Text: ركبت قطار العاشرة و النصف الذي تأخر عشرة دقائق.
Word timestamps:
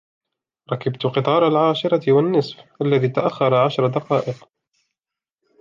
ركبت 0.73 1.05
قطار 1.05 1.47
العاشرة 1.47 2.11
و 2.11 2.19
النصف 2.19 2.57
الذي 2.81 3.09
تأخر 3.09 3.55
عشرة 3.55 3.87
دقائق. 3.87 4.49